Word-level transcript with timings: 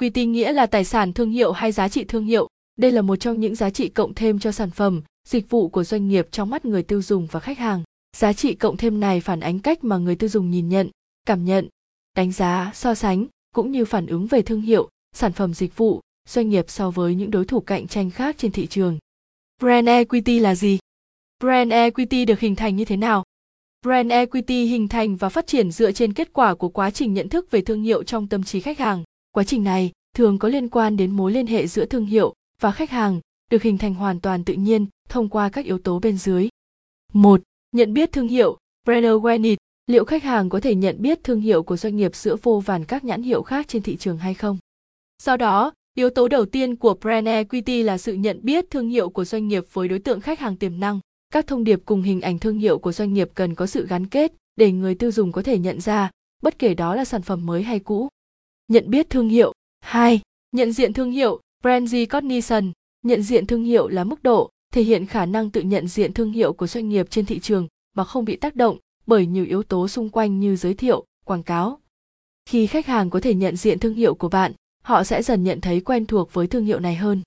equity 0.00 0.26
nghĩa 0.26 0.52
là 0.52 0.66
tài 0.66 0.84
sản 0.84 1.12
thương 1.12 1.30
hiệu 1.30 1.52
hay 1.52 1.72
giá 1.72 1.88
trị 1.88 2.04
thương 2.04 2.24
hiệu. 2.24 2.48
Đây 2.76 2.92
là 2.92 3.02
một 3.02 3.16
trong 3.16 3.40
những 3.40 3.54
giá 3.54 3.70
trị 3.70 3.88
cộng 3.88 4.14
thêm 4.14 4.38
cho 4.38 4.52
sản 4.52 4.70
phẩm, 4.70 5.02
dịch 5.28 5.50
vụ 5.50 5.68
của 5.68 5.84
doanh 5.84 6.08
nghiệp 6.08 6.28
trong 6.30 6.50
mắt 6.50 6.64
người 6.64 6.82
tiêu 6.82 7.02
dùng 7.02 7.26
và 7.30 7.40
khách 7.40 7.58
hàng. 7.58 7.82
Giá 8.16 8.32
trị 8.32 8.54
cộng 8.54 8.76
thêm 8.76 9.00
này 9.00 9.20
phản 9.20 9.40
ánh 9.40 9.58
cách 9.58 9.84
mà 9.84 9.96
người 9.96 10.16
tiêu 10.16 10.28
dùng 10.28 10.50
nhìn 10.50 10.68
nhận, 10.68 10.90
cảm 11.26 11.44
nhận, 11.44 11.68
đánh 12.16 12.32
giá, 12.32 12.70
so 12.74 12.94
sánh, 12.94 13.26
cũng 13.54 13.72
như 13.72 13.84
phản 13.84 14.06
ứng 14.06 14.26
về 14.26 14.42
thương 14.42 14.60
hiệu, 14.60 14.88
sản 15.12 15.32
phẩm 15.32 15.54
dịch 15.54 15.76
vụ, 15.76 16.00
doanh 16.28 16.48
nghiệp 16.48 16.64
so 16.68 16.90
với 16.90 17.14
những 17.14 17.30
đối 17.30 17.44
thủ 17.44 17.60
cạnh 17.60 17.88
tranh 17.88 18.10
khác 18.10 18.36
trên 18.38 18.52
thị 18.52 18.66
trường. 18.66 18.98
Brand 19.60 19.88
equity 19.88 20.38
là 20.38 20.54
gì? 20.54 20.78
Brand 21.40 21.72
equity 21.72 22.24
được 22.24 22.40
hình 22.40 22.56
thành 22.56 22.76
như 22.76 22.84
thế 22.84 22.96
nào? 22.96 23.24
Brand 23.82 24.12
equity 24.12 24.64
hình 24.64 24.88
thành 24.88 25.16
và 25.16 25.28
phát 25.28 25.46
triển 25.46 25.70
dựa 25.70 25.92
trên 25.92 26.12
kết 26.12 26.32
quả 26.32 26.54
của 26.54 26.68
quá 26.68 26.90
trình 26.90 27.14
nhận 27.14 27.28
thức 27.28 27.50
về 27.50 27.60
thương 27.60 27.82
hiệu 27.82 28.02
trong 28.02 28.28
tâm 28.28 28.42
trí 28.42 28.60
khách 28.60 28.78
hàng 28.78 29.04
quá 29.32 29.44
trình 29.44 29.64
này 29.64 29.92
thường 30.16 30.38
có 30.38 30.48
liên 30.48 30.68
quan 30.68 30.96
đến 30.96 31.10
mối 31.10 31.32
liên 31.32 31.46
hệ 31.46 31.66
giữa 31.66 31.84
thương 31.84 32.06
hiệu 32.06 32.34
và 32.60 32.72
khách 32.72 32.90
hàng 32.90 33.20
được 33.50 33.62
hình 33.62 33.78
thành 33.78 33.94
hoàn 33.94 34.20
toàn 34.20 34.44
tự 34.44 34.54
nhiên 34.54 34.86
thông 35.08 35.28
qua 35.28 35.48
các 35.48 35.64
yếu 35.64 35.78
tố 35.78 35.98
bên 35.98 36.18
dưới. 36.18 36.48
1. 37.12 37.42
Nhận 37.72 37.92
biết 37.92 38.12
thương 38.12 38.28
hiệu, 38.28 38.58
brand 38.86 39.04
awareness, 39.04 39.56
liệu 39.86 40.04
khách 40.04 40.22
hàng 40.22 40.48
có 40.48 40.60
thể 40.60 40.74
nhận 40.74 41.02
biết 41.02 41.24
thương 41.24 41.40
hiệu 41.40 41.62
của 41.62 41.76
doanh 41.76 41.96
nghiệp 41.96 42.16
giữa 42.16 42.36
vô 42.42 42.62
vàn 42.66 42.84
các 42.84 43.04
nhãn 43.04 43.22
hiệu 43.22 43.42
khác 43.42 43.68
trên 43.68 43.82
thị 43.82 43.96
trường 43.96 44.18
hay 44.18 44.34
không? 44.34 44.58
Do 45.22 45.36
đó, 45.36 45.72
yếu 45.94 46.10
tố 46.10 46.28
đầu 46.28 46.46
tiên 46.46 46.76
của 46.76 46.94
brand 46.94 47.26
equity 47.26 47.82
là 47.82 47.98
sự 47.98 48.14
nhận 48.14 48.40
biết 48.42 48.70
thương 48.70 48.88
hiệu 48.88 49.10
của 49.10 49.24
doanh 49.24 49.48
nghiệp 49.48 49.64
với 49.72 49.88
đối 49.88 49.98
tượng 49.98 50.20
khách 50.20 50.40
hàng 50.40 50.56
tiềm 50.56 50.80
năng. 50.80 51.00
Các 51.32 51.46
thông 51.46 51.64
điệp 51.64 51.80
cùng 51.84 52.02
hình 52.02 52.20
ảnh 52.20 52.38
thương 52.38 52.58
hiệu 52.58 52.78
của 52.78 52.92
doanh 52.92 53.14
nghiệp 53.14 53.30
cần 53.34 53.54
có 53.54 53.66
sự 53.66 53.86
gắn 53.86 54.06
kết 54.06 54.32
để 54.56 54.72
người 54.72 54.94
tiêu 54.94 55.10
dùng 55.10 55.32
có 55.32 55.42
thể 55.42 55.58
nhận 55.58 55.80
ra, 55.80 56.10
bất 56.42 56.58
kể 56.58 56.74
đó 56.74 56.94
là 56.94 57.04
sản 57.04 57.22
phẩm 57.22 57.46
mới 57.46 57.62
hay 57.62 57.78
cũ. 57.78 58.08
Nhận 58.70 58.90
biết 58.90 59.10
thương 59.10 59.28
hiệu. 59.28 59.52
2. 59.80 60.20
Nhận 60.52 60.72
diện 60.72 60.92
thương 60.92 61.10
hiệu, 61.10 61.40
brand 61.62 61.90
recognition. 61.90 62.72
Nhận 63.02 63.22
diện 63.22 63.46
thương 63.46 63.64
hiệu 63.64 63.88
là 63.88 64.04
mức 64.04 64.22
độ, 64.22 64.50
thể 64.72 64.82
hiện 64.82 65.06
khả 65.06 65.26
năng 65.26 65.50
tự 65.50 65.60
nhận 65.60 65.88
diện 65.88 66.14
thương 66.14 66.32
hiệu 66.32 66.52
của 66.52 66.66
doanh 66.66 66.88
nghiệp 66.88 67.10
trên 67.10 67.26
thị 67.26 67.38
trường 67.38 67.68
mà 67.96 68.04
không 68.04 68.24
bị 68.24 68.36
tác 68.36 68.56
động 68.56 68.78
bởi 69.06 69.26
nhiều 69.26 69.44
yếu 69.44 69.62
tố 69.62 69.88
xung 69.88 70.10
quanh 70.10 70.40
như 70.40 70.56
giới 70.56 70.74
thiệu, 70.74 71.04
quảng 71.24 71.42
cáo. 71.42 71.80
Khi 72.46 72.66
khách 72.66 72.86
hàng 72.86 73.10
có 73.10 73.20
thể 73.20 73.34
nhận 73.34 73.56
diện 73.56 73.78
thương 73.78 73.94
hiệu 73.94 74.14
của 74.14 74.28
bạn, 74.28 74.52
họ 74.82 75.04
sẽ 75.04 75.22
dần 75.22 75.44
nhận 75.44 75.60
thấy 75.60 75.80
quen 75.80 76.06
thuộc 76.06 76.32
với 76.32 76.46
thương 76.46 76.64
hiệu 76.64 76.80
này 76.80 76.96
hơn. 76.96 77.22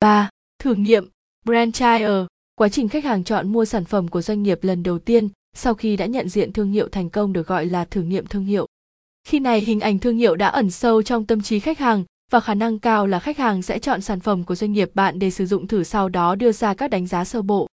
3. 0.00 0.30
Thử 0.58 0.74
nghiệm, 0.74 1.08
brand 1.44 1.74
trial, 1.74 2.22
quá 2.54 2.68
trình 2.68 2.88
khách 2.88 3.04
hàng 3.04 3.24
chọn 3.24 3.52
mua 3.52 3.64
sản 3.64 3.84
phẩm 3.84 4.08
của 4.08 4.22
doanh 4.22 4.42
nghiệp 4.42 4.58
lần 4.62 4.82
đầu 4.82 4.98
tiên 4.98 5.28
sau 5.56 5.74
khi 5.74 5.96
đã 5.96 6.06
nhận 6.06 6.28
diện 6.28 6.52
thương 6.52 6.70
hiệu 6.70 6.88
thành 6.88 7.10
công 7.10 7.32
được 7.32 7.46
gọi 7.46 7.66
là 7.66 7.84
thử 7.84 8.02
nghiệm 8.02 8.26
thương 8.26 8.44
hiệu. 8.44 8.67
Khi 9.28 9.40
này 9.40 9.60
hình 9.60 9.80
ảnh 9.80 9.98
thương 9.98 10.16
hiệu 10.16 10.36
đã 10.36 10.48
ẩn 10.48 10.70
sâu 10.70 11.02
trong 11.02 11.24
tâm 11.24 11.40
trí 11.40 11.60
khách 11.60 11.78
hàng 11.78 12.04
và 12.30 12.40
khả 12.40 12.54
năng 12.54 12.78
cao 12.78 13.06
là 13.06 13.18
khách 13.18 13.38
hàng 13.38 13.62
sẽ 13.62 13.78
chọn 13.78 14.00
sản 14.00 14.20
phẩm 14.20 14.44
của 14.44 14.54
doanh 14.54 14.72
nghiệp 14.72 14.90
bạn 14.94 15.18
để 15.18 15.30
sử 15.30 15.46
dụng 15.46 15.66
thử 15.66 15.84
sau 15.84 16.08
đó 16.08 16.34
đưa 16.34 16.52
ra 16.52 16.74
các 16.74 16.90
đánh 16.90 17.06
giá 17.06 17.24
sơ 17.24 17.42
bộ. 17.42 17.66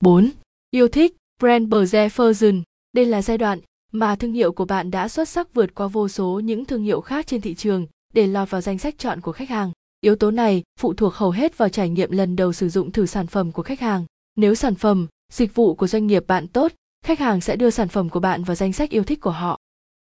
4. 0.00 0.30
Yêu 0.70 0.88
thích 0.88 1.16
brand 1.40 1.72
perception. 1.72 2.62
Đây 2.92 3.06
là 3.06 3.22
giai 3.22 3.38
đoạn 3.38 3.58
mà 3.92 4.16
thương 4.16 4.32
hiệu 4.32 4.52
của 4.52 4.64
bạn 4.64 4.90
đã 4.90 5.08
xuất 5.08 5.28
sắc 5.28 5.54
vượt 5.54 5.74
qua 5.74 5.86
vô 5.86 6.08
số 6.08 6.40
những 6.40 6.64
thương 6.64 6.82
hiệu 6.82 7.00
khác 7.00 7.26
trên 7.26 7.40
thị 7.40 7.54
trường 7.54 7.86
để 8.14 8.26
lọt 8.26 8.50
vào 8.50 8.60
danh 8.60 8.78
sách 8.78 8.94
chọn 8.98 9.20
của 9.20 9.32
khách 9.32 9.48
hàng. 9.48 9.72
Yếu 10.00 10.16
tố 10.16 10.30
này 10.30 10.62
phụ 10.80 10.94
thuộc 10.94 11.14
hầu 11.14 11.30
hết 11.30 11.58
vào 11.58 11.68
trải 11.68 11.88
nghiệm 11.88 12.10
lần 12.10 12.36
đầu 12.36 12.52
sử 12.52 12.68
dụng 12.68 12.92
thử 12.92 13.06
sản 13.06 13.26
phẩm 13.26 13.52
của 13.52 13.62
khách 13.62 13.80
hàng. 13.80 14.04
Nếu 14.36 14.54
sản 14.54 14.74
phẩm, 14.74 15.06
dịch 15.32 15.54
vụ 15.54 15.74
của 15.74 15.86
doanh 15.86 16.06
nghiệp 16.06 16.24
bạn 16.26 16.48
tốt, 16.48 16.72
khách 17.04 17.18
hàng 17.18 17.40
sẽ 17.40 17.56
đưa 17.56 17.70
sản 17.70 17.88
phẩm 17.88 18.08
của 18.08 18.20
bạn 18.20 18.44
vào 18.44 18.54
danh 18.54 18.72
sách 18.72 18.90
yêu 18.90 19.04
thích 19.04 19.20
của 19.20 19.30
họ. 19.30 19.58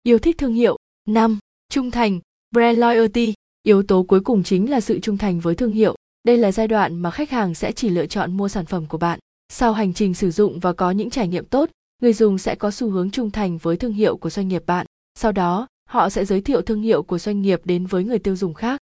Yêu 0.03 0.19
thích 0.19 0.39
thương 0.39 0.55
hiệu. 0.55 0.77
5. 1.09 1.39
Trung 1.69 1.91
thành, 1.91 2.21
brand 2.55 2.79
loyalty. 2.79 3.35
Yếu 3.63 3.83
tố 3.83 4.03
cuối 4.03 4.21
cùng 4.21 4.43
chính 4.43 4.71
là 4.71 4.81
sự 4.81 4.99
trung 5.01 5.19
thành 5.19 5.41
với 5.41 5.55
thương 5.55 5.73
hiệu. 5.73 5.95
Đây 6.25 6.37
là 6.37 6.53
giai 6.53 6.69
đoạn 6.69 6.99
mà 6.99 7.11
khách 7.11 7.31
hàng 7.31 7.55
sẽ 7.55 7.73
chỉ 7.73 7.89
lựa 7.89 8.07
chọn 8.07 8.37
mua 8.37 8.49
sản 8.49 8.67
phẩm 8.67 8.87
của 8.87 8.99
bạn. 8.99 9.19
Sau 9.49 9.73
hành 9.73 9.95
trình 9.95 10.15
sử 10.15 10.31
dụng 10.31 10.61
và 10.61 10.73
có 10.73 10.91
những 10.91 11.11
trải 11.11 11.29
nghiệm 11.29 11.45
tốt, 11.45 11.71
người 12.03 12.13
dùng 12.13 12.39
sẽ 12.39 12.55
có 12.55 12.71
xu 12.71 12.91
hướng 12.91 13.11
trung 13.11 13.31
thành 13.31 13.59
với 13.59 13.77
thương 13.77 13.93
hiệu 13.93 14.17
của 14.17 14.31
doanh 14.31 14.49
nghiệp 14.49 14.63
bạn. 14.67 14.87
Sau 15.15 15.33
đó, 15.33 15.67
họ 15.89 16.11
sẽ 16.11 16.25
giới 16.25 16.41
thiệu 16.41 16.63
thương 16.63 16.83
hiệu 16.83 17.03
của 17.03 17.19
doanh 17.19 17.43
nghiệp 17.43 17.61
đến 17.65 17.87
với 17.87 18.05
người 18.05 18.19
tiêu 18.19 18.37
dùng 18.37 18.55
khác. 18.55 18.81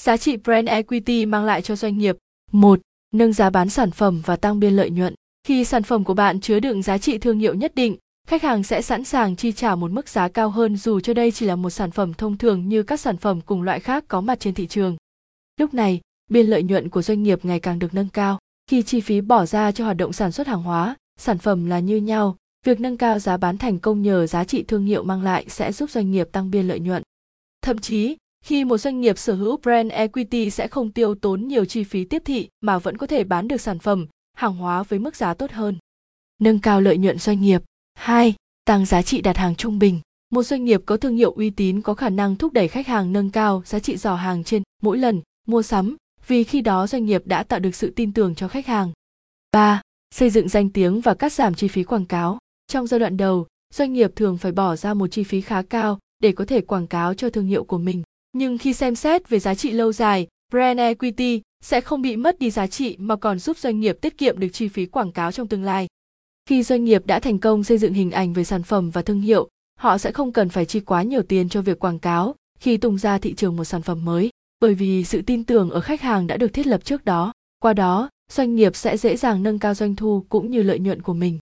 Giá 0.00 0.16
trị 0.16 0.36
brand 0.36 0.68
equity 0.68 1.26
mang 1.26 1.44
lại 1.44 1.62
cho 1.62 1.76
doanh 1.76 1.98
nghiệp. 1.98 2.16
1. 2.52 2.80
Nâng 3.14 3.32
giá 3.32 3.50
bán 3.50 3.68
sản 3.68 3.90
phẩm 3.90 4.22
và 4.26 4.36
tăng 4.36 4.60
biên 4.60 4.76
lợi 4.76 4.90
nhuận. 4.90 5.14
Khi 5.46 5.64
sản 5.64 5.82
phẩm 5.82 6.04
của 6.04 6.14
bạn 6.14 6.40
chứa 6.40 6.60
đựng 6.60 6.82
giá 6.82 6.98
trị 6.98 7.18
thương 7.18 7.38
hiệu 7.38 7.54
nhất 7.54 7.74
định, 7.74 7.96
khách 8.26 8.42
hàng 8.42 8.62
sẽ 8.62 8.82
sẵn 8.82 9.04
sàng 9.04 9.36
chi 9.36 9.52
trả 9.52 9.74
một 9.74 9.90
mức 9.90 10.08
giá 10.08 10.28
cao 10.28 10.50
hơn 10.50 10.76
dù 10.76 11.00
cho 11.00 11.14
đây 11.14 11.30
chỉ 11.30 11.46
là 11.46 11.56
một 11.56 11.70
sản 11.70 11.90
phẩm 11.90 12.14
thông 12.14 12.38
thường 12.38 12.68
như 12.68 12.82
các 12.82 13.00
sản 13.00 13.16
phẩm 13.16 13.40
cùng 13.40 13.62
loại 13.62 13.80
khác 13.80 14.04
có 14.08 14.20
mặt 14.20 14.40
trên 14.40 14.54
thị 14.54 14.66
trường. 14.66 14.96
Lúc 15.56 15.74
này, 15.74 16.00
biên 16.30 16.46
lợi 16.46 16.62
nhuận 16.62 16.88
của 16.88 17.02
doanh 17.02 17.22
nghiệp 17.22 17.44
ngày 17.44 17.60
càng 17.60 17.78
được 17.78 17.94
nâng 17.94 18.08
cao. 18.08 18.38
Khi 18.70 18.82
chi 18.82 19.00
phí 19.00 19.20
bỏ 19.20 19.46
ra 19.46 19.72
cho 19.72 19.84
hoạt 19.84 19.96
động 19.96 20.12
sản 20.12 20.32
xuất 20.32 20.46
hàng 20.46 20.62
hóa, 20.62 20.96
sản 21.18 21.38
phẩm 21.38 21.66
là 21.66 21.78
như 21.78 21.96
nhau, 21.96 22.36
việc 22.66 22.80
nâng 22.80 22.96
cao 22.96 23.18
giá 23.18 23.36
bán 23.36 23.58
thành 23.58 23.78
công 23.78 24.02
nhờ 24.02 24.26
giá 24.26 24.44
trị 24.44 24.62
thương 24.62 24.84
hiệu 24.84 25.02
mang 25.02 25.22
lại 25.22 25.44
sẽ 25.48 25.72
giúp 25.72 25.90
doanh 25.90 26.10
nghiệp 26.10 26.28
tăng 26.32 26.50
biên 26.50 26.68
lợi 26.68 26.80
nhuận. 26.80 27.02
Thậm 27.62 27.78
chí, 27.78 28.16
khi 28.44 28.64
một 28.64 28.78
doanh 28.78 29.00
nghiệp 29.00 29.18
sở 29.18 29.34
hữu 29.34 29.56
brand 29.56 29.92
equity 29.92 30.50
sẽ 30.50 30.68
không 30.68 30.92
tiêu 30.92 31.14
tốn 31.14 31.48
nhiều 31.48 31.64
chi 31.64 31.84
phí 31.84 32.04
tiếp 32.04 32.22
thị 32.24 32.48
mà 32.60 32.78
vẫn 32.78 32.96
có 32.96 33.06
thể 33.06 33.24
bán 33.24 33.48
được 33.48 33.60
sản 33.60 33.78
phẩm, 33.78 34.06
hàng 34.36 34.56
hóa 34.56 34.82
với 34.82 34.98
mức 34.98 35.16
giá 35.16 35.34
tốt 35.34 35.50
hơn. 35.50 35.78
Nâng 36.40 36.58
cao 36.58 36.80
lợi 36.80 36.98
nhuận 36.98 37.18
doanh 37.18 37.40
nghiệp 37.40 37.62
2. 38.00 38.34
Tăng 38.64 38.86
giá 38.86 39.02
trị 39.02 39.20
đặt 39.20 39.36
hàng 39.36 39.54
trung 39.54 39.78
bình. 39.78 40.00
Một 40.30 40.42
doanh 40.42 40.64
nghiệp 40.64 40.82
có 40.86 40.96
thương 40.96 41.16
hiệu 41.16 41.32
uy 41.32 41.50
tín 41.50 41.80
có 41.80 41.94
khả 41.94 42.08
năng 42.08 42.36
thúc 42.36 42.52
đẩy 42.52 42.68
khách 42.68 42.86
hàng 42.86 43.12
nâng 43.12 43.30
cao 43.30 43.62
giá 43.66 43.78
trị 43.78 43.96
dò 43.96 44.14
hàng 44.14 44.44
trên 44.44 44.62
mỗi 44.82 44.98
lần 44.98 45.20
mua 45.46 45.62
sắm, 45.62 45.96
vì 46.26 46.44
khi 46.44 46.60
đó 46.60 46.86
doanh 46.86 47.04
nghiệp 47.04 47.22
đã 47.24 47.42
tạo 47.42 47.60
được 47.60 47.74
sự 47.74 47.92
tin 47.96 48.12
tưởng 48.12 48.34
cho 48.34 48.48
khách 48.48 48.66
hàng. 48.66 48.92
3. 49.52 49.80
Xây 50.14 50.30
dựng 50.30 50.48
danh 50.48 50.70
tiếng 50.70 51.00
và 51.00 51.14
cắt 51.14 51.32
giảm 51.32 51.54
chi 51.54 51.68
phí 51.68 51.84
quảng 51.84 52.06
cáo. 52.06 52.38
Trong 52.66 52.86
giai 52.86 53.00
đoạn 53.00 53.16
đầu, 53.16 53.46
doanh 53.74 53.92
nghiệp 53.92 54.12
thường 54.16 54.38
phải 54.38 54.52
bỏ 54.52 54.76
ra 54.76 54.94
một 54.94 55.06
chi 55.06 55.24
phí 55.24 55.40
khá 55.40 55.62
cao 55.62 55.98
để 56.22 56.32
có 56.32 56.44
thể 56.44 56.60
quảng 56.60 56.86
cáo 56.86 57.14
cho 57.14 57.30
thương 57.30 57.46
hiệu 57.46 57.64
của 57.64 57.78
mình. 57.78 58.02
Nhưng 58.32 58.58
khi 58.58 58.72
xem 58.72 58.94
xét 58.94 59.28
về 59.28 59.38
giá 59.38 59.54
trị 59.54 59.70
lâu 59.70 59.92
dài, 59.92 60.26
brand 60.52 60.78
equity 60.78 61.42
sẽ 61.64 61.80
không 61.80 62.02
bị 62.02 62.16
mất 62.16 62.38
đi 62.38 62.50
giá 62.50 62.66
trị 62.66 62.96
mà 62.98 63.16
còn 63.16 63.38
giúp 63.38 63.58
doanh 63.58 63.80
nghiệp 63.80 63.98
tiết 64.00 64.18
kiệm 64.18 64.38
được 64.38 64.48
chi 64.52 64.68
phí 64.68 64.86
quảng 64.86 65.12
cáo 65.12 65.32
trong 65.32 65.48
tương 65.48 65.64
lai. 65.64 65.86
Khi 66.46 66.62
doanh 66.62 66.84
nghiệp 66.84 67.06
đã 67.06 67.20
thành 67.20 67.38
công 67.38 67.64
xây 67.64 67.78
dựng 67.78 67.92
hình 67.92 68.10
ảnh 68.10 68.32
về 68.32 68.44
sản 68.44 68.62
phẩm 68.62 68.90
và 68.90 69.02
thương 69.02 69.20
hiệu, 69.20 69.48
họ 69.78 69.98
sẽ 69.98 70.12
không 70.12 70.32
cần 70.32 70.48
phải 70.48 70.64
chi 70.64 70.80
quá 70.80 71.02
nhiều 71.02 71.22
tiền 71.22 71.48
cho 71.48 71.62
việc 71.62 71.78
quảng 71.78 71.98
cáo 71.98 72.34
khi 72.60 72.76
tung 72.76 72.98
ra 72.98 73.18
thị 73.18 73.34
trường 73.34 73.56
một 73.56 73.64
sản 73.64 73.82
phẩm 73.82 74.04
mới, 74.04 74.30
bởi 74.60 74.74
vì 74.74 75.04
sự 75.04 75.22
tin 75.22 75.44
tưởng 75.44 75.70
ở 75.70 75.80
khách 75.80 76.00
hàng 76.00 76.26
đã 76.26 76.36
được 76.36 76.52
thiết 76.52 76.66
lập 76.66 76.84
trước 76.84 77.04
đó. 77.04 77.32
Qua 77.58 77.72
đó, 77.72 78.08
doanh 78.32 78.54
nghiệp 78.54 78.76
sẽ 78.76 78.96
dễ 78.96 79.16
dàng 79.16 79.42
nâng 79.42 79.58
cao 79.58 79.74
doanh 79.74 79.96
thu 79.96 80.24
cũng 80.28 80.50
như 80.50 80.62
lợi 80.62 80.78
nhuận 80.78 81.02
của 81.02 81.14
mình. 81.14 81.38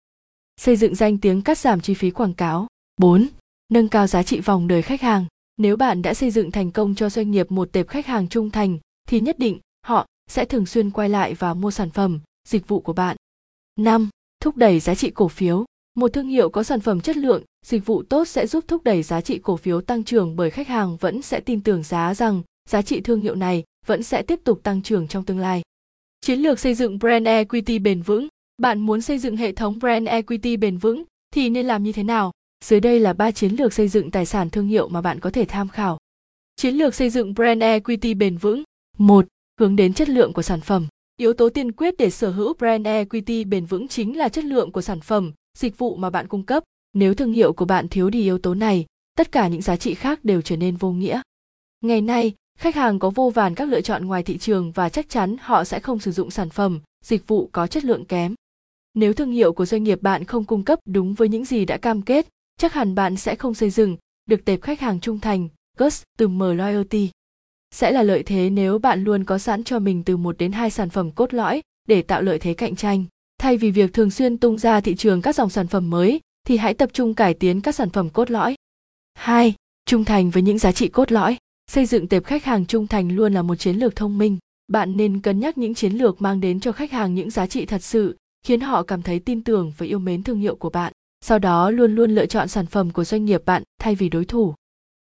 Xây 0.56 0.76
dựng 0.76 0.94
danh 0.94 1.18
tiếng 1.18 1.42
cắt 1.42 1.58
giảm 1.58 1.80
chi 1.80 1.94
phí 1.94 2.10
quảng 2.10 2.34
cáo. 2.34 2.66
4. 2.96 3.26
Nâng 3.68 3.88
cao 3.88 4.06
giá 4.06 4.22
trị 4.22 4.40
vòng 4.40 4.68
đời 4.68 4.82
khách 4.82 5.00
hàng. 5.00 5.26
Nếu 5.56 5.76
bạn 5.76 6.02
đã 6.02 6.14
xây 6.14 6.30
dựng 6.30 6.50
thành 6.50 6.70
công 6.70 6.94
cho 6.94 7.10
doanh 7.10 7.30
nghiệp 7.30 7.50
một 7.50 7.68
tệp 7.72 7.88
khách 7.88 8.06
hàng 8.06 8.28
trung 8.28 8.50
thành, 8.50 8.78
thì 9.08 9.20
nhất 9.20 9.38
định 9.38 9.58
họ 9.86 10.06
sẽ 10.30 10.44
thường 10.44 10.66
xuyên 10.66 10.90
quay 10.90 11.08
lại 11.08 11.34
và 11.34 11.54
mua 11.54 11.70
sản 11.70 11.90
phẩm, 11.90 12.20
dịch 12.48 12.68
vụ 12.68 12.80
của 12.80 12.92
bạn. 12.92 13.16
5 13.76 14.08
thúc 14.40 14.56
đẩy 14.56 14.80
giá 14.80 14.94
trị 14.94 15.10
cổ 15.10 15.28
phiếu. 15.28 15.64
Một 15.94 16.08
thương 16.08 16.28
hiệu 16.28 16.50
có 16.50 16.62
sản 16.62 16.80
phẩm 16.80 17.00
chất 17.00 17.16
lượng, 17.16 17.42
dịch 17.66 17.86
vụ 17.86 18.02
tốt 18.02 18.28
sẽ 18.28 18.46
giúp 18.46 18.64
thúc 18.68 18.84
đẩy 18.84 19.02
giá 19.02 19.20
trị 19.20 19.38
cổ 19.38 19.56
phiếu 19.56 19.80
tăng 19.80 20.04
trưởng 20.04 20.36
bởi 20.36 20.50
khách 20.50 20.68
hàng 20.68 20.96
vẫn 20.96 21.22
sẽ 21.22 21.40
tin 21.40 21.60
tưởng 21.60 21.82
giá 21.82 22.14
rằng 22.14 22.42
giá 22.68 22.82
trị 22.82 23.00
thương 23.00 23.20
hiệu 23.20 23.34
này 23.34 23.64
vẫn 23.86 24.02
sẽ 24.02 24.22
tiếp 24.22 24.40
tục 24.44 24.60
tăng 24.62 24.82
trưởng 24.82 25.08
trong 25.08 25.24
tương 25.24 25.38
lai. 25.38 25.62
Chiến 26.20 26.38
lược 26.38 26.60
xây 26.60 26.74
dựng 26.74 26.98
brand 26.98 27.26
equity 27.26 27.78
bền 27.78 28.02
vững. 28.02 28.28
Bạn 28.62 28.80
muốn 28.80 29.00
xây 29.00 29.18
dựng 29.18 29.36
hệ 29.36 29.52
thống 29.52 29.78
brand 29.78 30.08
equity 30.08 30.56
bền 30.56 30.78
vững 30.78 31.04
thì 31.34 31.50
nên 31.50 31.66
làm 31.66 31.82
như 31.82 31.92
thế 31.92 32.02
nào? 32.02 32.32
Dưới 32.64 32.80
đây 32.80 33.00
là 33.00 33.12
ba 33.12 33.30
chiến 33.30 33.52
lược 33.52 33.72
xây 33.72 33.88
dựng 33.88 34.10
tài 34.10 34.26
sản 34.26 34.50
thương 34.50 34.66
hiệu 34.66 34.88
mà 34.88 35.00
bạn 35.00 35.20
có 35.20 35.30
thể 35.30 35.44
tham 35.44 35.68
khảo. 35.68 35.98
Chiến 36.56 36.74
lược 36.74 36.94
xây 36.94 37.10
dựng 37.10 37.34
brand 37.34 37.62
equity 37.62 38.14
bền 38.14 38.36
vững. 38.36 38.62
Một, 38.98 39.26
hướng 39.60 39.76
đến 39.76 39.94
chất 39.94 40.08
lượng 40.08 40.32
của 40.32 40.42
sản 40.42 40.60
phẩm. 40.60 40.86
Yếu 41.20 41.32
tố 41.32 41.48
tiên 41.48 41.72
quyết 41.72 41.94
để 41.98 42.10
sở 42.10 42.30
hữu 42.30 42.54
brand 42.54 42.86
equity 42.86 43.44
bền 43.44 43.66
vững 43.66 43.88
chính 43.88 44.18
là 44.18 44.28
chất 44.28 44.44
lượng 44.44 44.72
của 44.72 44.80
sản 44.80 45.00
phẩm, 45.00 45.32
dịch 45.58 45.78
vụ 45.78 45.96
mà 45.96 46.10
bạn 46.10 46.28
cung 46.28 46.42
cấp. 46.42 46.64
Nếu 46.92 47.14
thương 47.14 47.32
hiệu 47.32 47.52
của 47.52 47.64
bạn 47.64 47.88
thiếu 47.88 48.10
đi 48.10 48.22
yếu 48.22 48.38
tố 48.38 48.54
này, 48.54 48.86
tất 49.16 49.32
cả 49.32 49.48
những 49.48 49.62
giá 49.62 49.76
trị 49.76 49.94
khác 49.94 50.24
đều 50.24 50.42
trở 50.42 50.56
nên 50.56 50.76
vô 50.76 50.92
nghĩa. 50.92 51.20
Ngày 51.80 52.00
nay, 52.00 52.34
khách 52.58 52.74
hàng 52.74 52.98
có 52.98 53.10
vô 53.10 53.30
vàn 53.30 53.54
các 53.54 53.68
lựa 53.68 53.80
chọn 53.80 54.06
ngoài 54.06 54.22
thị 54.22 54.38
trường 54.38 54.72
và 54.72 54.88
chắc 54.88 55.08
chắn 55.08 55.36
họ 55.40 55.64
sẽ 55.64 55.80
không 55.80 55.98
sử 55.98 56.12
dụng 56.12 56.30
sản 56.30 56.50
phẩm, 56.50 56.80
dịch 57.04 57.26
vụ 57.26 57.48
có 57.52 57.66
chất 57.66 57.84
lượng 57.84 58.04
kém. 58.04 58.34
Nếu 58.94 59.12
thương 59.12 59.30
hiệu 59.30 59.52
của 59.52 59.66
doanh 59.66 59.82
nghiệp 59.82 60.02
bạn 60.02 60.24
không 60.24 60.44
cung 60.44 60.64
cấp 60.64 60.78
đúng 60.84 61.14
với 61.14 61.28
những 61.28 61.44
gì 61.44 61.64
đã 61.64 61.76
cam 61.76 62.02
kết, 62.02 62.26
chắc 62.56 62.72
hẳn 62.72 62.94
bạn 62.94 63.16
sẽ 63.16 63.34
không 63.34 63.54
xây 63.54 63.70
dựng 63.70 63.96
được 64.26 64.44
tệp 64.44 64.62
khách 64.62 64.80
hàng 64.80 65.00
trung 65.00 65.20
thành, 65.20 65.48
Từ 66.18 66.28
M. 66.28 66.40
loyalty 66.40 67.10
sẽ 67.74 67.90
là 67.90 68.02
lợi 68.02 68.22
thế 68.22 68.50
nếu 68.50 68.78
bạn 68.78 69.04
luôn 69.04 69.24
có 69.24 69.38
sẵn 69.38 69.64
cho 69.64 69.78
mình 69.78 70.04
từ 70.04 70.16
một 70.16 70.38
đến 70.38 70.52
hai 70.52 70.70
sản 70.70 70.90
phẩm 70.90 71.10
cốt 71.10 71.34
lõi 71.34 71.62
để 71.88 72.02
tạo 72.02 72.22
lợi 72.22 72.38
thế 72.38 72.54
cạnh 72.54 72.76
tranh. 72.76 73.04
Thay 73.38 73.56
vì 73.56 73.70
việc 73.70 73.92
thường 73.92 74.10
xuyên 74.10 74.38
tung 74.38 74.58
ra 74.58 74.80
thị 74.80 74.94
trường 74.94 75.22
các 75.22 75.34
dòng 75.34 75.50
sản 75.50 75.66
phẩm 75.66 75.90
mới, 75.90 76.20
thì 76.46 76.56
hãy 76.56 76.74
tập 76.74 76.90
trung 76.92 77.14
cải 77.14 77.34
tiến 77.34 77.60
các 77.60 77.74
sản 77.74 77.90
phẩm 77.90 78.10
cốt 78.10 78.30
lõi. 78.30 78.54
2. 79.14 79.54
Trung 79.86 80.04
thành 80.04 80.30
với 80.30 80.42
những 80.42 80.58
giá 80.58 80.72
trị 80.72 80.88
cốt 80.88 81.12
lõi. 81.12 81.36
xây 81.70 81.86
dựng 81.86 82.08
tệp 82.08 82.24
khách 82.24 82.44
hàng 82.44 82.66
trung 82.66 82.86
thành 82.86 83.16
luôn 83.16 83.34
là 83.34 83.42
một 83.42 83.54
chiến 83.54 83.76
lược 83.76 83.96
thông 83.96 84.18
minh 84.18 84.38
bạn 84.68 84.96
nên 84.96 85.20
cân 85.20 85.40
nhắc 85.40 85.58
những 85.58 85.74
chiến 85.74 85.92
lược 85.92 86.22
mang 86.22 86.40
đến 86.40 86.60
cho 86.60 86.72
khách 86.72 86.92
hàng 86.92 87.14
những 87.14 87.30
giá 87.30 87.46
trị 87.46 87.66
thật 87.66 87.82
sự 87.82 88.16
khiến 88.44 88.60
họ 88.60 88.82
cảm 88.82 89.02
thấy 89.02 89.18
tin 89.18 89.44
tưởng 89.44 89.72
và 89.78 89.86
yêu 89.86 89.98
mến 89.98 90.22
thương 90.22 90.38
hiệu 90.38 90.56
của 90.56 90.70
bạn 90.70 90.92
sau 91.20 91.38
đó 91.38 91.70
luôn 91.70 91.94
luôn 91.94 92.14
lựa 92.14 92.26
chọn 92.26 92.48
sản 92.48 92.66
phẩm 92.66 92.90
của 92.90 93.04
doanh 93.04 93.24
nghiệp 93.24 93.42
bạn 93.46 93.62
thay 93.80 93.94
vì 93.94 94.08
đối 94.08 94.24
thủ 94.24 94.54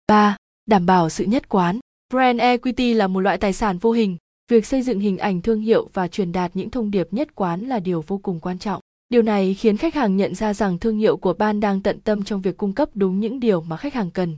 3. 0.08 0.37
Đảm 0.67 0.87
bảo 0.87 1.08
sự 1.08 1.25
nhất 1.25 1.49
quán. 1.49 1.79
Brand 2.12 2.41
equity 2.41 2.94
là 2.94 3.06
một 3.06 3.20
loại 3.20 3.38
tài 3.38 3.53
sản 3.53 3.79
vô 3.79 3.93
hình. 3.93 4.17
Việc 4.50 4.67
xây 4.67 4.82
dựng 4.82 5.00
hình 5.00 5.19
ảnh 5.19 5.43
thương 5.43 5.61
hiệu 5.61 5.91
và 5.93 6.09
truyền 6.09 6.32
đạt 6.32 6.50
những 6.55 6.70
thông 6.70 6.91
điệp 6.91 7.09
nhất 7.11 7.35
quán 7.35 7.61
là 7.61 7.79
điều 7.79 8.05
vô 8.06 8.19
cùng 8.19 8.41
quan 8.41 8.59
trọng. 8.59 8.81
Điều 9.09 9.23
này 9.23 9.55
khiến 9.55 9.76
khách 9.76 9.94
hàng 9.94 10.17
nhận 10.17 10.35
ra 10.35 10.55
rằng 10.55 10.79
thương 10.79 10.99
hiệu 10.99 11.17
của 11.17 11.32
ban 11.32 11.61
đang 11.61 11.81
tận 11.81 12.00
tâm 12.00 12.25
trong 12.25 12.43
việc 12.43 12.56
cung 12.56 12.73
cấp 12.73 12.88
đúng 12.94 13.20
những 13.20 13.41
điều 13.41 13.61
mà 13.61 13.76
khách 13.76 13.94
hàng 13.94 14.11
cần. 14.11 14.37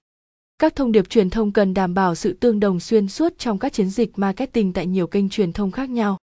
Các 0.59 0.77
thông 0.77 0.93
điệp 0.93 1.09
truyền 1.09 1.31
thông 1.31 1.53
cần 1.53 1.75
đảm 1.75 1.95
bảo 1.95 2.15
sự 2.15 2.33
tương 2.33 2.61
đồng 2.61 2.81
xuyên 2.81 3.09
suốt 3.09 3.39
trong 3.39 3.59
các 3.59 3.73
chiến 3.73 3.91
dịch 3.91 4.19
marketing 4.19 4.73
tại 4.73 4.87
nhiều 4.87 5.07
kênh 5.07 5.29
truyền 5.29 5.53
thông 5.53 5.71
khác 5.71 5.91
nhau. 5.91 6.19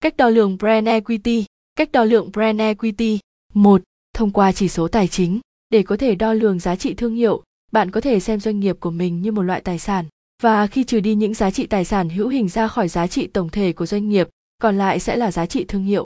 Cách 0.00 0.16
đo 0.16 0.28
lường 0.28 0.58
brand 0.58 0.88
equity, 0.88 1.44
cách 1.76 1.92
đo 1.92 2.04
lường 2.04 2.32
brand 2.32 2.60
equity. 2.60 3.18
1. 3.54 3.82
Thông 4.14 4.30
qua 4.30 4.52
chỉ 4.52 4.68
số 4.68 4.88
tài 4.88 5.08
chính, 5.08 5.40
để 5.70 5.82
có 5.82 5.96
thể 5.96 6.14
đo 6.14 6.32
lường 6.32 6.58
giá 6.58 6.76
trị 6.76 6.94
thương 6.94 7.14
hiệu, 7.14 7.42
bạn 7.72 7.90
có 7.90 8.00
thể 8.00 8.20
xem 8.20 8.40
doanh 8.40 8.60
nghiệp 8.60 8.76
của 8.80 8.90
mình 8.90 9.22
như 9.22 9.32
một 9.32 9.42
loại 9.42 9.60
tài 9.60 9.78
sản 9.78 10.04
và 10.42 10.66
khi 10.66 10.84
trừ 10.84 11.00
đi 11.00 11.14
những 11.14 11.34
giá 11.34 11.50
trị 11.50 11.66
tài 11.66 11.84
sản 11.84 12.08
hữu 12.08 12.28
hình 12.28 12.48
ra 12.48 12.68
khỏi 12.68 12.88
giá 12.88 13.06
trị 13.06 13.26
tổng 13.26 13.48
thể 13.48 13.72
của 13.72 13.86
doanh 13.86 14.08
nghiệp, 14.08 14.28
còn 14.58 14.78
lại 14.78 15.00
sẽ 15.00 15.16
là 15.16 15.32
giá 15.32 15.46
trị 15.46 15.64
thương 15.64 15.84
hiệu. 15.84 16.04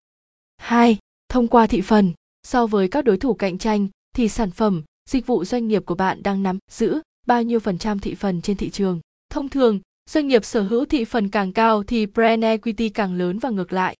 2. 0.56 0.98
Thông 1.28 1.48
qua 1.48 1.66
thị 1.66 1.80
phần, 1.80 2.12
so 2.42 2.66
với 2.66 2.88
các 2.88 3.04
đối 3.04 3.16
thủ 3.16 3.34
cạnh 3.34 3.58
tranh 3.58 3.88
thì 4.16 4.28
sản 4.28 4.50
phẩm, 4.50 4.82
dịch 5.10 5.26
vụ 5.26 5.44
doanh 5.44 5.68
nghiệp 5.68 5.82
của 5.86 5.94
bạn 5.94 6.22
đang 6.22 6.42
nắm 6.42 6.58
giữ 6.70 7.00
bao 7.26 7.42
nhiêu 7.42 7.60
phần 7.60 7.78
trăm 7.78 7.98
thị 7.98 8.14
phần 8.14 8.42
trên 8.42 8.56
thị 8.56 8.70
trường. 8.70 9.00
Thông 9.30 9.48
thường, 9.48 9.80
doanh 10.10 10.28
nghiệp 10.28 10.44
sở 10.44 10.62
hữu 10.62 10.84
thị 10.84 11.04
phần 11.04 11.28
càng 11.28 11.52
cao 11.52 11.82
thì 11.82 12.06
brand 12.06 12.44
equity 12.44 12.88
càng 12.88 13.14
lớn 13.14 13.38
và 13.38 13.50
ngược 13.50 13.72
lại. 13.72 13.96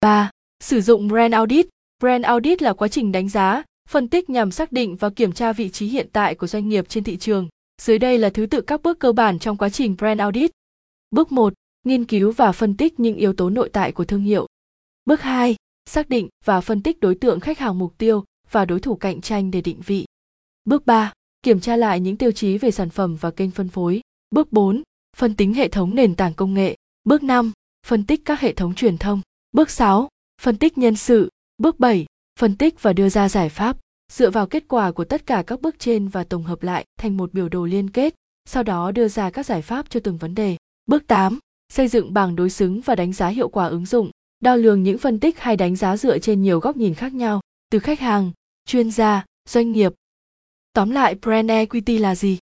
3. 0.00 0.30
Sử 0.60 0.80
dụng 0.80 1.08
brand 1.08 1.34
audit. 1.34 1.66
Brand 2.00 2.24
audit 2.24 2.62
là 2.62 2.72
quá 2.72 2.88
trình 2.88 3.12
đánh 3.12 3.28
giá, 3.28 3.62
phân 3.88 4.08
tích 4.08 4.30
nhằm 4.30 4.50
xác 4.50 4.72
định 4.72 4.96
và 4.96 5.10
kiểm 5.10 5.32
tra 5.32 5.52
vị 5.52 5.68
trí 5.68 5.86
hiện 5.86 6.08
tại 6.12 6.34
của 6.34 6.46
doanh 6.46 6.68
nghiệp 6.68 6.88
trên 6.88 7.04
thị 7.04 7.16
trường. 7.16 7.48
Dưới 7.80 7.98
đây 7.98 8.18
là 8.18 8.30
thứ 8.30 8.46
tự 8.46 8.60
các 8.60 8.82
bước 8.82 8.98
cơ 8.98 9.12
bản 9.12 9.38
trong 9.38 9.56
quá 9.56 9.68
trình 9.68 9.96
brand 9.98 10.20
audit. 10.20 10.50
Bước 11.10 11.32
1. 11.32 11.52
Nghiên 11.84 12.04
cứu 12.04 12.32
và 12.32 12.52
phân 12.52 12.76
tích 12.76 13.00
những 13.00 13.16
yếu 13.16 13.32
tố 13.32 13.50
nội 13.50 13.70
tại 13.72 13.92
của 13.92 14.04
thương 14.04 14.22
hiệu. 14.22 14.46
Bước 15.04 15.20
2. 15.20 15.56
Xác 15.86 16.08
định 16.08 16.28
và 16.44 16.60
phân 16.60 16.82
tích 16.82 17.00
đối 17.00 17.14
tượng 17.14 17.40
khách 17.40 17.58
hàng 17.58 17.78
mục 17.78 17.98
tiêu 17.98 18.24
và 18.50 18.64
đối 18.64 18.80
thủ 18.80 18.96
cạnh 18.96 19.20
tranh 19.20 19.50
để 19.50 19.60
định 19.60 19.80
vị. 19.86 20.06
Bước 20.64 20.86
3. 20.86 21.12
Kiểm 21.42 21.60
tra 21.60 21.76
lại 21.76 22.00
những 22.00 22.16
tiêu 22.16 22.32
chí 22.32 22.58
về 22.58 22.70
sản 22.70 22.90
phẩm 22.90 23.16
và 23.20 23.30
kênh 23.30 23.50
phân 23.50 23.68
phối. 23.68 24.00
Bước 24.30 24.52
4. 24.52 24.82
Phân 25.16 25.36
tính 25.36 25.54
hệ 25.54 25.68
thống 25.68 25.94
nền 25.94 26.16
tảng 26.16 26.34
công 26.34 26.54
nghệ. 26.54 26.76
Bước 27.04 27.22
5. 27.22 27.52
Phân 27.86 28.06
tích 28.06 28.20
các 28.24 28.40
hệ 28.40 28.52
thống 28.52 28.74
truyền 28.74 28.98
thông. 28.98 29.20
Bước 29.52 29.70
6. 29.70 30.08
Phân 30.42 30.56
tích 30.56 30.78
nhân 30.78 30.96
sự. 30.96 31.28
Bước 31.58 31.80
7 31.80 32.06
phân 32.38 32.56
tích 32.56 32.82
và 32.82 32.92
đưa 32.92 33.08
ra 33.08 33.28
giải 33.28 33.48
pháp 33.48 33.76
dựa 34.10 34.30
vào 34.30 34.46
kết 34.46 34.64
quả 34.68 34.92
của 34.92 35.04
tất 35.04 35.26
cả 35.26 35.42
các 35.46 35.60
bước 35.60 35.78
trên 35.78 36.08
và 36.08 36.24
tổng 36.24 36.42
hợp 36.42 36.62
lại 36.62 36.84
thành 36.98 37.16
một 37.16 37.32
biểu 37.32 37.48
đồ 37.48 37.64
liên 37.64 37.90
kết, 37.90 38.14
sau 38.44 38.62
đó 38.62 38.90
đưa 38.90 39.08
ra 39.08 39.30
các 39.30 39.46
giải 39.46 39.62
pháp 39.62 39.90
cho 39.90 40.00
từng 40.00 40.16
vấn 40.16 40.34
đề. 40.34 40.56
Bước 40.86 41.06
8. 41.06 41.38
Xây 41.72 41.88
dựng 41.88 42.14
bảng 42.14 42.36
đối 42.36 42.50
xứng 42.50 42.80
và 42.80 42.94
đánh 42.94 43.12
giá 43.12 43.28
hiệu 43.28 43.48
quả 43.48 43.66
ứng 43.66 43.86
dụng, 43.86 44.10
đo 44.40 44.56
lường 44.56 44.82
những 44.82 44.98
phân 44.98 45.20
tích 45.20 45.38
hay 45.38 45.56
đánh 45.56 45.76
giá 45.76 45.96
dựa 45.96 46.18
trên 46.18 46.42
nhiều 46.42 46.60
góc 46.60 46.76
nhìn 46.76 46.94
khác 46.94 47.14
nhau, 47.14 47.40
từ 47.70 47.78
khách 47.78 48.00
hàng, 48.00 48.32
chuyên 48.66 48.90
gia, 48.90 49.24
doanh 49.48 49.72
nghiệp. 49.72 49.92
Tóm 50.72 50.90
lại, 50.90 51.14
brand 51.14 51.50
equity 51.50 51.98
là 51.98 52.14
gì? 52.14 52.38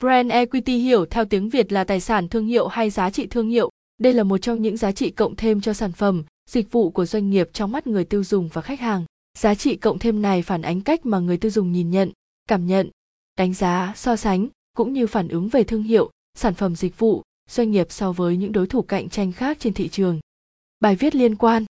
Brand 0.00 0.32
equity 0.32 0.78
hiểu 0.78 1.06
theo 1.06 1.24
tiếng 1.24 1.48
Việt 1.48 1.72
là 1.72 1.84
tài 1.84 2.00
sản 2.00 2.28
thương 2.28 2.46
hiệu 2.46 2.68
hay 2.68 2.90
giá 2.90 3.10
trị 3.10 3.26
thương 3.26 3.48
hiệu. 3.48 3.70
Đây 3.98 4.12
là 4.12 4.22
một 4.22 4.38
trong 4.38 4.62
những 4.62 4.76
giá 4.76 4.92
trị 4.92 5.10
cộng 5.10 5.36
thêm 5.36 5.60
cho 5.60 5.72
sản 5.72 5.92
phẩm, 5.92 6.24
dịch 6.50 6.72
vụ 6.72 6.90
của 6.90 7.06
doanh 7.06 7.30
nghiệp 7.30 7.50
trong 7.52 7.72
mắt 7.72 7.86
người 7.86 8.04
tiêu 8.04 8.24
dùng 8.24 8.48
và 8.52 8.62
khách 8.62 8.80
hàng 8.80 9.04
giá 9.38 9.54
trị 9.54 9.76
cộng 9.76 9.98
thêm 9.98 10.22
này 10.22 10.42
phản 10.42 10.62
ánh 10.62 10.80
cách 10.80 11.06
mà 11.06 11.18
người 11.18 11.36
tiêu 11.36 11.50
dùng 11.50 11.72
nhìn 11.72 11.90
nhận, 11.90 12.12
cảm 12.48 12.66
nhận, 12.66 12.90
đánh 13.36 13.54
giá, 13.54 13.92
so 13.96 14.16
sánh, 14.16 14.48
cũng 14.76 14.92
như 14.92 15.06
phản 15.06 15.28
ứng 15.28 15.48
về 15.48 15.64
thương 15.64 15.82
hiệu, 15.82 16.10
sản 16.34 16.54
phẩm 16.54 16.76
dịch 16.76 16.98
vụ, 16.98 17.22
doanh 17.50 17.70
nghiệp 17.70 17.86
so 17.90 18.12
với 18.12 18.36
những 18.36 18.52
đối 18.52 18.66
thủ 18.66 18.82
cạnh 18.82 19.08
tranh 19.08 19.32
khác 19.32 19.56
trên 19.60 19.72
thị 19.72 19.88
trường. 19.88 20.20
Bài 20.80 20.96
viết 20.96 21.14
liên 21.14 21.36
quan. 21.36 21.64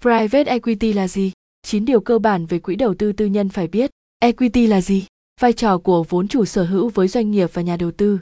Private 0.00 0.44
equity 0.44 0.92
là 0.92 1.08
gì? 1.08 1.32
9 1.62 1.84
điều 1.84 2.00
cơ 2.00 2.18
bản 2.18 2.46
về 2.46 2.58
quỹ 2.58 2.76
đầu 2.76 2.94
tư 2.94 3.12
tư 3.12 3.26
nhân 3.26 3.48
phải 3.48 3.68
biết. 3.68 3.90
Equity 4.18 4.66
là 4.66 4.80
gì? 4.80 5.06
Vai 5.40 5.52
trò 5.52 5.78
của 5.78 6.04
vốn 6.08 6.28
chủ 6.28 6.44
sở 6.44 6.64
hữu 6.64 6.88
với 6.88 7.08
doanh 7.08 7.30
nghiệp 7.30 7.50
và 7.52 7.62
nhà 7.62 7.76
đầu 7.76 7.90
tư. 7.90 8.18